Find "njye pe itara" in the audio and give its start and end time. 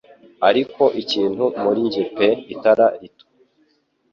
1.87-2.85